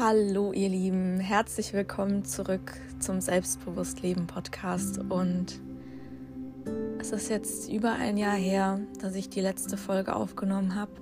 [0.00, 5.58] Hallo ihr Lieben, herzlich willkommen zurück zum Selbstbewusstleben Podcast und
[7.00, 10.92] es ist jetzt über ein Jahr her, dass ich die letzte Folge aufgenommen habe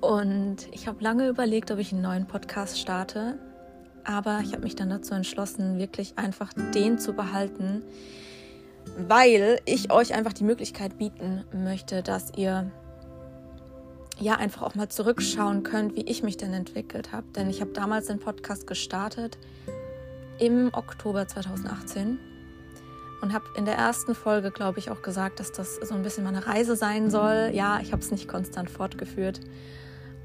[0.00, 3.36] und ich habe lange überlegt, ob ich einen neuen Podcast starte,
[4.04, 7.82] aber ich habe mich dann dazu entschlossen, wirklich einfach den zu behalten,
[8.96, 12.70] weil ich euch einfach die Möglichkeit bieten möchte, dass ihr
[14.20, 17.26] ja einfach auch mal zurückschauen könnt, wie ich mich denn entwickelt habe.
[17.34, 19.38] Denn ich habe damals den Podcast gestartet
[20.38, 22.18] im Oktober 2018
[23.20, 26.24] und habe in der ersten Folge, glaube ich, auch gesagt, dass das so ein bisschen
[26.24, 27.50] meine Reise sein soll.
[27.52, 29.40] Ja, ich habe es nicht konstant fortgeführt.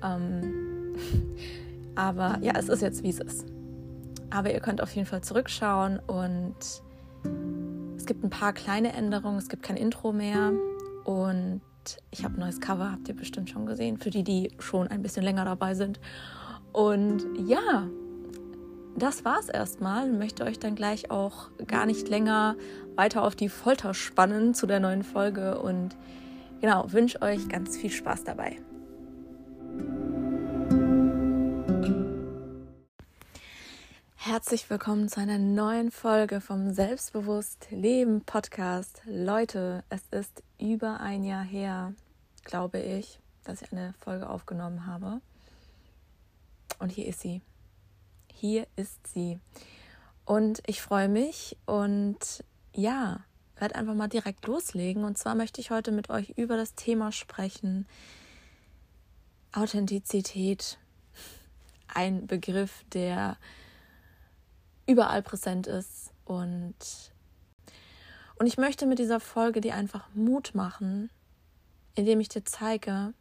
[0.04, 0.96] Ähm,
[1.96, 3.46] aber ja, es ist jetzt, wie es ist.
[4.30, 6.56] Aber ihr könnt auf jeden Fall zurückschauen und
[7.98, 9.38] es gibt ein paar kleine Änderungen.
[9.38, 10.52] Es gibt kein Intro mehr
[11.06, 11.62] und
[12.12, 15.02] ich habe ein neues Cover, habt ihr bestimmt schon gesehen, für die, die schon ein
[15.02, 16.00] bisschen länger dabei sind.
[16.72, 17.88] Und ja,
[18.96, 20.12] das war's erstmal.
[20.12, 22.56] Möchte euch dann gleich auch gar nicht länger
[22.96, 25.96] weiter auf die Folter spannen zu der neuen Folge und
[26.62, 28.58] genau, wünsche euch ganz viel Spaß dabei.
[34.26, 39.02] Herzlich willkommen zu einer neuen Folge vom Selbstbewusst Leben Podcast.
[39.06, 41.94] Leute, es ist über ein Jahr her,
[42.46, 45.20] glaube ich, dass ich eine Folge aufgenommen habe.
[46.80, 47.42] Und hier ist sie.
[48.32, 49.42] Hier ist sie.
[50.24, 53.26] Und ich freue mich und ja,
[53.58, 55.04] werde einfach mal direkt loslegen.
[55.04, 57.88] Und zwar möchte ich heute mit euch über das Thema sprechen.
[59.52, 60.78] Authentizität.
[61.94, 63.36] Ein Begriff, der
[64.86, 66.12] überall präsent ist.
[66.26, 66.76] Und,
[68.36, 71.10] und ich möchte mit dieser Folge dir einfach Mut machen,
[71.96, 73.14] indem ich dir zeige,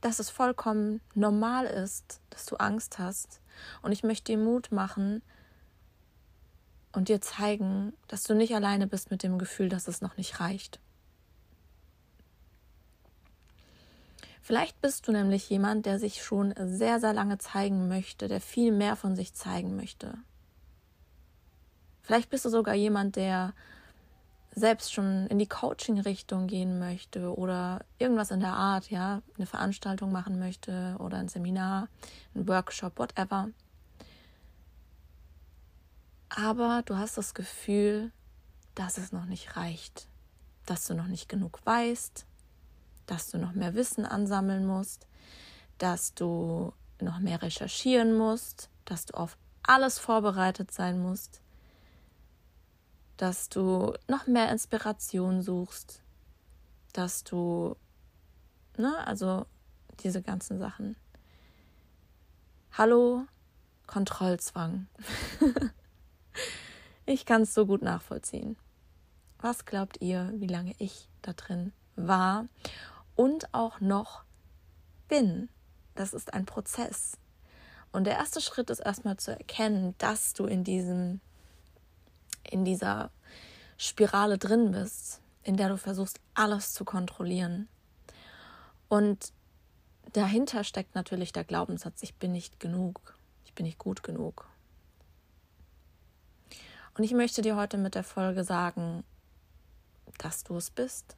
[0.00, 3.40] dass es vollkommen normal ist, dass du Angst hast.
[3.82, 5.22] Und ich möchte dir Mut machen
[6.92, 10.40] und dir zeigen, dass du nicht alleine bist mit dem Gefühl, dass es noch nicht
[10.40, 10.80] reicht.
[14.48, 18.72] Vielleicht bist du nämlich jemand, der sich schon sehr, sehr lange zeigen möchte, der viel
[18.72, 20.14] mehr von sich zeigen möchte.
[22.00, 23.52] Vielleicht bist du sogar jemand, der
[24.52, 30.12] selbst schon in die Coaching-Richtung gehen möchte oder irgendwas in der Art, ja, eine Veranstaltung
[30.12, 31.88] machen möchte oder ein Seminar,
[32.34, 33.50] ein Workshop, whatever.
[36.30, 38.12] Aber du hast das Gefühl,
[38.74, 40.08] dass es noch nicht reicht,
[40.64, 42.24] dass du noch nicht genug weißt,
[43.08, 45.06] dass du noch mehr Wissen ansammeln musst,
[45.78, 51.40] dass du noch mehr recherchieren musst, dass du auf alles vorbereitet sein musst,
[53.16, 56.02] dass du noch mehr Inspiration suchst,
[56.92, 57.76] dass du,
[58.76, 59.46] ne, also
[60.00, 60.96] diese ganzen Sachen.
[62.72, 63.24] Hallo,
[63.86, 64.86] Kontrollzwang.
[67.06, 68.56] ich kann es so gut nachvollziehen.
[69.40, 72.46] Was glaubt ihr, wie lange ich da drin war
[73.18, 74.22] und auch noch
[75.08, 75.48] bin.
[75.96, 77.18] Das ist ein Prozess.
[77.90, 81.20] Und der erste Schritt ist erstmal zu erkennen, dass du in diesem,
[82.48, 83.10] in dieser
[83.76, 87.68] Spirale drin bist, in der du versuchst, alles zu kontrollieren.
[88.88, 89.32] Und
[90.12, 94.46] dahinter steckt natürlich der Glaubenssatz, ich bin nicht genug, ich bin nicht gut genug.
[96.96, 99.02] Und ich möchte dir heute mit der Folge sagen,
[100.18, 101.16] dass du es bist,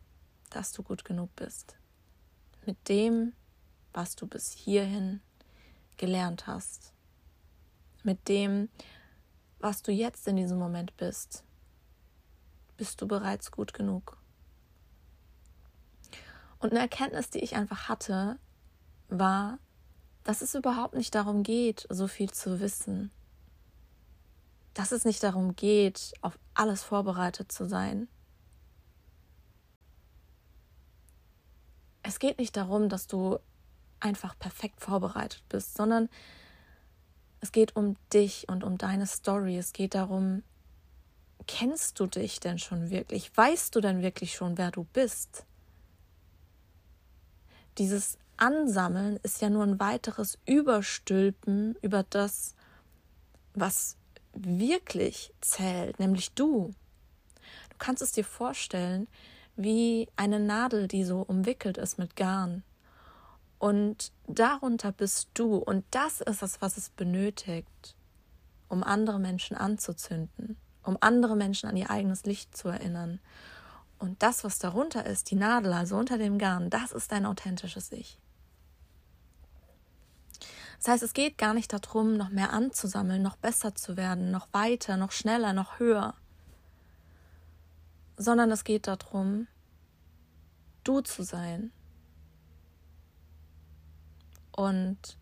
[0.49, 1.77] dass du gut genug bist
[2.67, 3.33] mit dem,
[3.93, 5.21] was du bis hierhin
[5.97, 6.93] gelernt hast,
[8.03, 8.69] mit dem,
[9.59, 11.45] was du jetzt in diesem Moment bist,
[12.77, 14.17] bist du bereits gut genug.
[16.59, 18.39] Und eine Erkenntnis, die ich einfach hatte,
[19.09, 19.59] war,
[20.25, 23.11] dass es überhaupt nicht darum geht, so viel zu wissen.
[24.75, 28.09] Dass es nicht darum geht, auf alles vorbereitet zu sein.
[32.11, 33.39] Es geht nicht darum, dass du
[34.01, 36.09] einfach perfekt vorbereitet bist, sondern
[37.41, 39.57] es geht um dich und um deine Story.
[39.57, 40.43] Es geht darum,
[41.47, 43.31] kennst du dich denn schon wirklich?
[43.37, 45.47] Weißt du denn wirklich schon, wer du bist?
[47.79, 52.57] Dieses Ansammeln ist ja nur ein weiteres Überstülpen über das,
[53.55, 53.97] was
[54.33, 56.75] wirklich zählt, nämlich du.
[57.71, 59.07] Du kannst es dir vorstellen,
[59.57, 62.63] wie eine Nadel, die so umwickelt ist mit Garn.
[63.59, 65.57] Und darunter bist du.
[65.57, 67.95] Und das ist es, was es benötigt,
[68.69, 73.21] um andere Menschen anzuzünden, um andere Menschen an ihr eigenes Licht zu erinnern.
[73.99, 77.93] Und das, was darunter ist, die Nadel, also unter dem Garn, das ist dein authentisches
[77.93, 78.19] Ich.
[80.79, 84.49] Das heißt, es geht gar nicht darum, noch mehr anzusammeln, noch besser zu werden, noch
[84.53, 86.15] weiter, noch schneller, noch höher,
[88.21, 89.47] sondern es geht darum,
[90.85, 91.73] du zu sein.
[94.55, 95.17] Und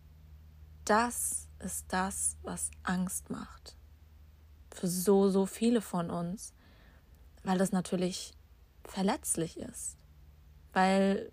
[0.83, 3.77] das ist das, was Angst macht.
[4.71, 6.53] Für so, so viele von uns.
[7.43, 8.33] Weil das natürlich
[8.83, 9.95] verletzlich ist.
[10.73, 11.31] Weil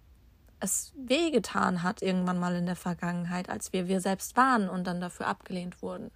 [0.61, 5.01] es wehgetan hat irgendwann mal in der Vergangenheit, als wir wir selbst waren und dann
[5.01, 6.13] dafür abgelehnt wurden.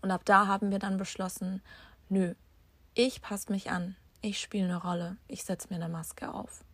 [0.00, 1.60] Und ab da haben wir dann beschlossen,
[2.08, 2.34] nö,
[2.94, 6.64] ich passe mich an, ich spiele eine Rolle, ich setze mir eine Maske auf.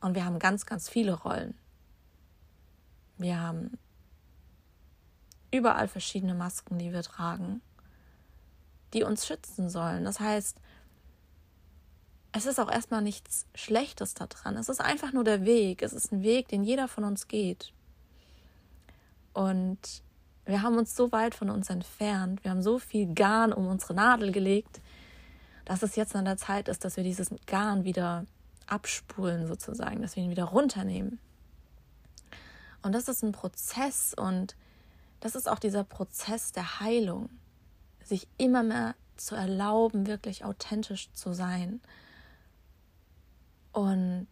[0.00, 1.54] Und wir haben ganz, ganz viele Rollen.
[3.16, 3.78] Wir haben
[5.50, 7.60] überall verschiedene Masken, die wir tragen,
[8.92, 10.04] die uns schützen sollen.
[10.04, 10.60] Das heißt,
[12.32, 14.56] es ist auch erstmal nichts Schlechtes daran.
[14.56, 15.82] Es ist einfach nur der Weg.
[15.82, 17.72] Es ist ein Weg, den jeder von uns geht.
[19.32, 20.02] Und
[20.44, 22.44] wir haben uns so weit von uns entfernt.
[22.44, 24.80] Wir haben so viel Garn um unsere Nadel gelegt,
[25.68, 28.24] dass es jetzt an der Zeit ist, dass wir dieses Garn wieder
[28.66, 31.20] abspulen, sozusagen, dass wir ihn wieder runternehmen.
[32.82, 34.56] Und das ist ein Prozess und
[35.20, 37.28] das ist auch dieser Prozess der Heilung,
[38.02, 41.82] sich immer mehr zu erlauben, wirklich authentisch zu sein.
[43.72, 44.26] Und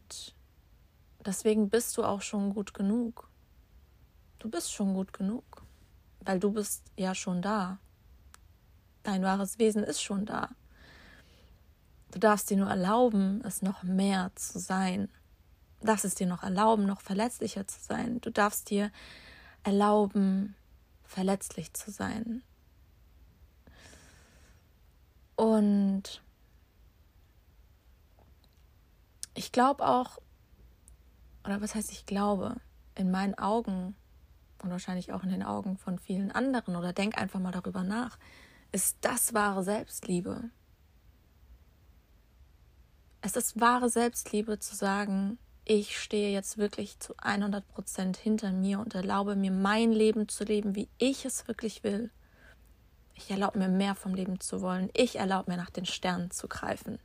[1.27, 3.29] deswegen bist du auch schon gut genug.
[4.39, 5.45] Du bist schon gut genug,
[6.21, 7.79] weil du bist ja schon da.
[9.03, 10.49] Dein wahres Wesen ist schon da.
[12.17, 15.11] Du darfst dir nur erlauben, es noch mehr zu sein.
[15.81, 18.23] Du darfst es dir noch erlauben, noch verletzlicher zu sein.
[18.23, 18.91] Du darfst dir
[19.65, 20.55] erlauben,
[21.05, 22.43] verletzlich zu sein.
[25.35, 26.23] Und
[29.35, 30.17] ich glaube auch,
[31.45, 32.57] oder was heißt ich glaube,
[32.95, 33.95] in meinen Augen
[34.63, 38.19] und wahrscheinlich auch in den Augen von vielen anderen, oder denk einfach mal darüber nach,
[38.73, 40.49] ist das wahre Selbstliebe.
[43.27, 48.79] Es ist wahre Selbstliebe zu sagen, ich stehe jetzt wirklich zu 100 Prozent hinter mir
[48.79, 52.13] und erlaube mir mein Leben zu leben, wie ich es wirklich will.
[53.17, 54.91] Ich erlaube mir mehr vom Leben zu wollen.
[54.95, 57.01] Ich erlaube mir nach den Sternen zu greifen.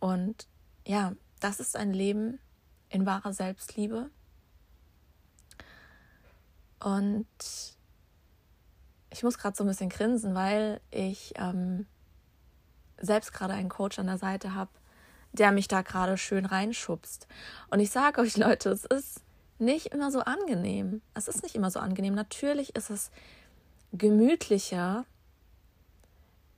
[0.00, 0.48] Und
[0.86, 2.38] ja, das ist ein Leben
[2.88, 4.08] in wahrer Selbstliebe.
[6.82, 7.26] Und
[9.10, 11.84] ich muss gerade so ein bisschen grinsen, weil ich ähm,
[13.00, 14.70] selbst gerade einen Coach an der Seite habe,
[15.32, 17.26] der mich da gerade schön reinschubst.
[17.70, 19.20] Und ich sage euch, Leute, es ist
[19.58, 21.02] nicht immer so angenehm.
[21.14, 22.14] Es ist nicht immer so angenehm.
[22.14, 23.10] Natürlich ist es
[23.92, 25.04] gemütlicher,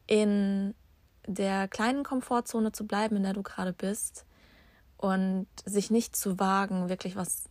[0.06, 0.74] in
[1.26, 4.24] der kleinen Komfortzone zu bleiben, in der du gerade bist
[4.96, 7.50] und sich nicht zu wagen, wirklich was,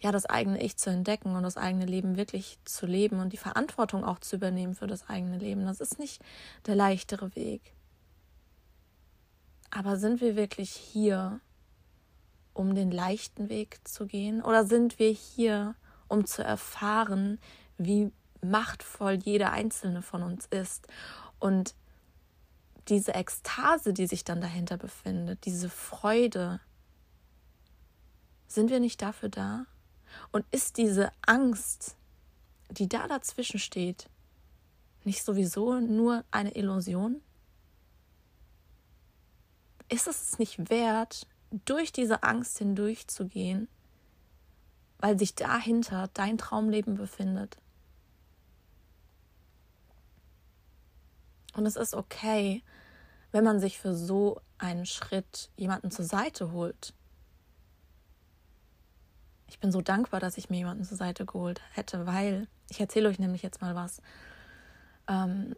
[0.00, 3.38] ja, das eigene Ich zu entdecken und das eigene Leben wirklich zu leben und die
[3.38, 5.64] Verantwortung auch zu übernehmen für das eigene Leben.
[5.64, 6.20] Das ist nicht
[6.66, 7.72] der leichtere Weg.
[9.70, 11.40] Aber sind wir wirklich hier,
[12.52, 14.42] um den leichten Weg zu gehen?
[14.42, 15.76] Oder sind wir hier,
[16.08, 17.38] um zu erfahren,
[17.78, 18.12] wie
[18.42, 20.88] machtvoll jeder einzelne von uns ist?
[21.38, 21.74] Und
[22.88, 26.60] diese Ekstase, die sich dann dahinter befindet, diese Freude,
[28.48, 29.66] sind wir nicht dafür da?
[30.32, 31.96] Und ist diese Angst,
[32.70, 34.10] die da dazwischen steht,
[35.04, 37.22] nicht sowieso nur eine Illusion?
[39.90, 41.26] Ist es nicht wert,
[41.64, 43.68] durch diese Angst hindurchzugehen,
[44.98, 47.56] weil sich dahinter dein Traumleben befindet.
[51.54, 52.62] Und es ist okay,
[53.32, 56.94] wenn man sich für so einen Schritt jemanden zur Seite holt.
[59.48, 63.08] Ich bin so dankbar, dass ich mir jemanden zur Seite geholt hätte, weil ich erzähle
[63.08, 64.00] euch nämlich jetzt mal was,
[65.08, 65.56] ähm,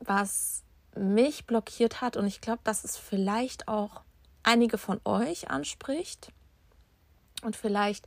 [0.00, 0.64] was
[0.96, 4.02] mich blockiert hat und ich glaube, dass es vielleicht auch
[4.42, 6.32] einige von euch anspricht
[7.42, 8.06] und vielleicht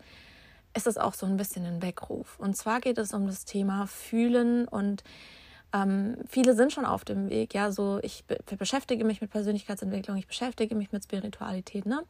[0.75, 2.37] ist es auch so ein bisschen ein Weckruf.
[2.37, 5.03] Und zwar geht es um das Thema Fühlen und
[5.73, 7.53] ähm, viele sind schon auf dem Weg.
[7.53, 12.03] Ja, so ich be beschäftige mich mit Persönlichkeitsentwicklung, ich beschäftige mich mit Spiritualität, ne?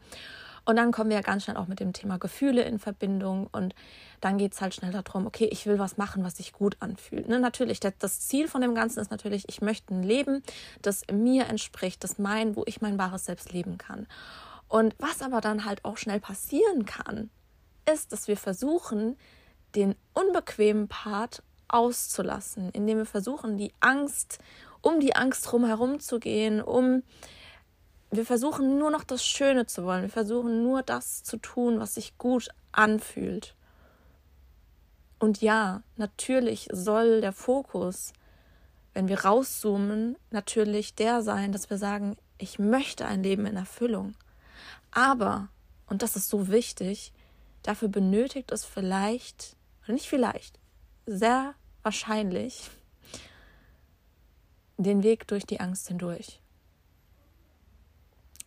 [0.65, 3.75] Und dann kommen wir ja ganz schnell auch mit dem Thema Gefühle in Verbindung und
[4.19, 7.29] dann geht es halt schnell darum, okay, ich will was machen, was sich gut anfühlt.
[7.29, 7.39] Ne?
[7.39, 10.41] Natürlich, das Ziel von dem Ganzen ist natürlich, ich möchte ein Leben,
[10.81, 14.07] das mir entspricht, das mein, wo ich mein wahres Selbst leben kann.
[14.67, 17.29] Und was aber dann halt auch schnell passieren kann,
[17.91, 19.15] ist, dass wir versuchen,
[19.75, 24.39] den unbequemen Part auszulassen, indem wir versuchen, die Angst,
[24.81, 27.03] um die Angst herum zu gehen, um
[28.11, 30.03] wir versuchen nur noch das Schöne zu wollen.
[30.03, 33.55] Wir versuchen nur das zu tun, was sich gut anfühlt.
[35.19, 38.13] Und ja, natürlich soll der Fokus,
[38.93, 44.15] wenn wir rauszoomen, natürlich der sein, dass wir sagen, ich möchte ein Leben in Erfüllung.
[44.91, 45.49] Aber,
[45.87, 47.11] und das ist so wichtig,
[47.63, 49.55] dafür benötigt es vielleicht,
[49.87, 50.59] nicht vielleicht,
[51.05, 52.69] sehr wahrscheinlich
[54.77, 56.41] den Weg durch die Angst hindurch.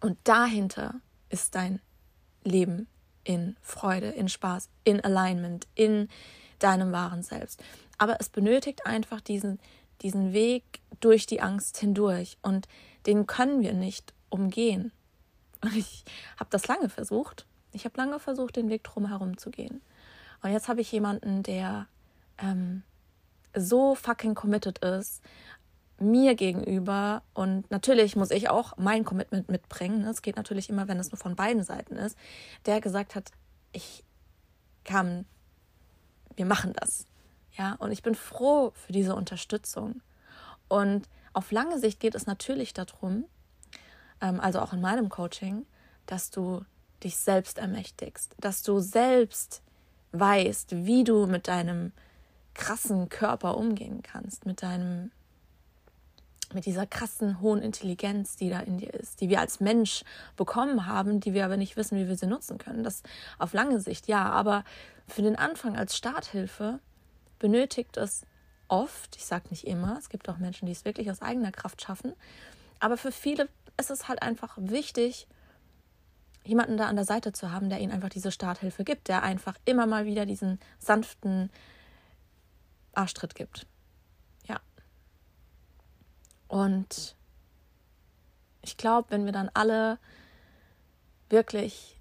[0.00, 0.95] Und dahinter
[1.28, 1.81] ist dein
[2.45, 2.87] Leben
[3.25, 6.09] in Freude, in Spaß, in Alignment, in
[6.59, 7.62] deinem wahren Selbst.
[7.99, 9.61] Aber es benötigt einfach diesen,
[10.02, 12.69] diesen Weg durch die Angst hindurch und
[13.07, 14.93] den können wir nicht umgehen.
[15.61, 16.05] Und ich
[16.38, 17.47] habe das lange versucht.
[17.73, 19.83] Ich habe lange versucht, den Weg drumherum zu gehen.
[20.43, 21.87] Und jetzt habe ich jemanden, der
[22.38, 22.83] ähm,
[23.55, 25.23] so fucking committed ist,
[26.00, 30.05] mir gegenüber und natürlich muss ich auch mein Commitment mitbringen.
[30.05, 32.17] Es geht natürlich immer, wenn es nur von beiden Seiten ist,
[32.67, 33.33] der gesagt hat,
[33.73, 34.05] ich
[34.85, 35.26] kann,
[36.37, 37.07] wir machen das.
[37.52, 40.00] Ja, und ich bin froh für diese Unterstützung.
[40.69, 43.25] Und auf lange Sicht geht es natürlich darum,
[44.21, 45.67] ähm, also auch in meinem Coaching,
[46.07, 46.64] dass du
[47.02, 49.62] dich selbst ermächtigst, dass du selbst
[50.12, 51.93] weißt, wie du mit deinem
[52.55, 55.11] krassen Körper umgehen kannst, mit deinem
[56.55, 60.02] mit dieser krassen hohen Intelligenz, die da in dir ist, die wir als Mensch
[60.37, 62.83] bekommen haben, die wir aber nicht wissen, wie wir sie nutzen können.
[62.83, 63.02] Das
[63.38, 64.64] auf lange Sicht ja, aber
[65.07, 66.81] für den Anfang als Starthilfe
[67.38, 68.25] benötigt es
[68.69, 71.83] oft, ich sage nicht immer, es gibt auch Menschen, die es wirklich aus eigener Kraft
[71.83, 72.14] schaffen,
[72.81, 75.26] aber für viele ist es halt einfach wichtig,
[76.45, 79.57] jemanden da an der Seite zu haben, der ihnen einfach diese Starthilfe gibt, der einfach
[79.64, 81.50] immer mal wieder diesen sanften
[82.95, 83.67] Arschtritt gibt.
[86.49, 87.14] Und
[88.62, 89.99] ich glaube, wenn wir dann alle
[91.28, 92.00] wirklich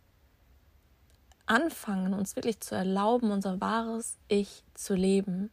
[1.46, 5.51] anfangen, uns wirklich zu erlauben, unser wahres Ich zu leben,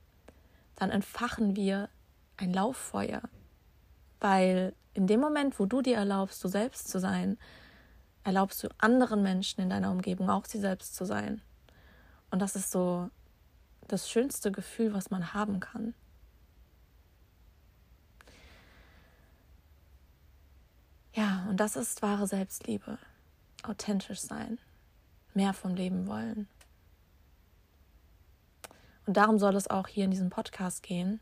[0.77, 1.89] dann entfachen wir
[2.37, 3.23] ein Lauffeuer.
[4.21, 7.39] Weil in dem Moment, wo du dir erlaubst, du selbst zu sein,
[8.25, 11.43] erlaubst du anderen Menschen in deiner Umgebung auch sie selbst zu sein.
[12.31, 13.11] Und das ist so
[13.87, 15.95] das schönste Gefühl, was man haben kann.
[21.15, 22.99] Ja, und das ist wahre Selbstliebe.
[23.63, 24.59] Authentisch sein,
[25.33, 26.49] mehr vom Leben wollen.
[29.07, 31.21] Und darum soll es auch hier in diesem Podcast gehen.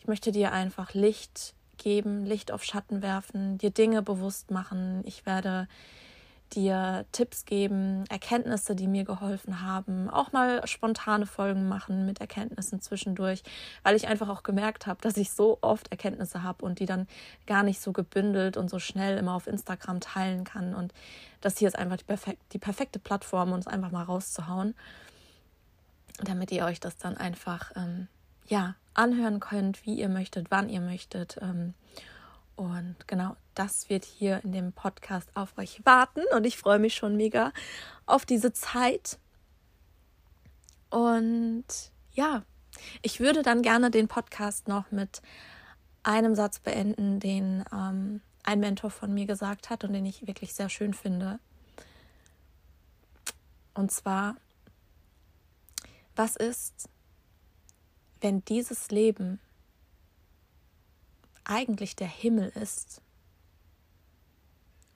[0.00, 5.02] Ich möchte dir einfach Licht geben, Licht auf Schatten werfen, dir Dinge bewusst machen.
[5.04, 5.68] Ich werde
[6.54, 12.80] dir Tipps geben, Erkenntnisse, die mir geholfen haben, auch mal spontane Folgen machen mit Erkenntnissen
[12.80, 13.42] zwischendurch,
[13.82, 17.06] weil ich einfach auch gemerkt habe, dass ich so oft Erkenntnisse habe und die dann
[17.46, 20.74] gar nicht so gebündelt und so schnell immer auf Instagram teilen kann.
[20.74, 20.92] Und
[21.40, 24.74] das hier ist einfach die, perfek die perfekte Plattform, es einfach mal rauszuhauen,
[26.22, 28.08] damit ihr euch das dann einfach ähm,
[28.46, 31.38] ja anhören könnt, wie ihr möchtet, wann ihr möchtet.
[31.40, 31.74] Ähm,
[32.60, 36.20] und genau das wird hier in dem Podcast auf euch warten.
[36.34, 37.54] Und ich freue mich schon mega
[38.04, 39.18] auf diese Zeit.
[40.90, 41.64] Und
[42.12, 42.42] ja,
[43.00, 45.22] ich würde dann gerne den Podcast noch mit
[46.02, 50.52] einem Satz beenden, den ähm, ein Mentor von mir gesagt hat und den ich wirklich
[50.52, 51.40] sehr schön finde.
[53.72, 54.36] Und zwar,
[56.14, 56.90] was ist,
[58.20, 59.40] wenn dieses Leben
[61.50, 63.02] eigentlich der Himmel ist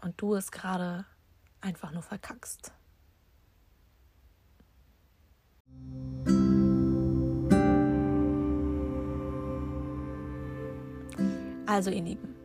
[0.01, 1.05] und du es gerade
[1.61, 2.73] einfach nur verkackst.
[11.67, 12.37] Also ihr Lieben,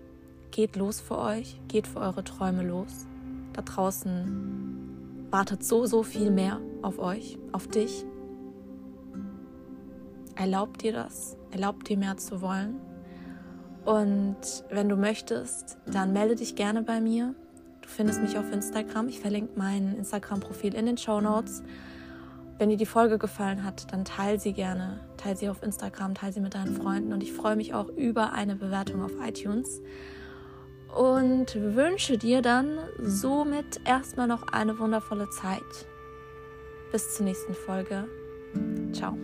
[0.50, 3.06] geht los für euch, geht für eure Träume los.
[3.54, 8.06] Da draußen wartet so, so viel mehr auf euch, auf dich.
[10.36, 11.38] Erlaubt dir das?
[11.52, 12.89] Erlaubt dir mehr zu wollen?
[13.90, 17.34] Und wenn du möchtest, dann melde dich gerne bei mir.
[17.82, 19.08] Du findest mich auf Instagram.
[19.08, 21.64] Ich verlinke mein Instagram-Profil in den Show Notes.
[22.60, 25.00] Wenn dir die Folge gefallen hat, dann teile sie gerne.
[25.18, 27.14] Teile sie auf Instagram, teile sie mit deinen Freunden.
[27.14, 29.82] Und ich freue mich auch über eine Bewertung auf iTunes.
[30.96, 35.88] Und wünsche dir dann somit erstmal noch eine wundervolle Zeit.
[36.92, 38.08] Bis zur nächsten Folge.
[38.94, 39.18] Ciao.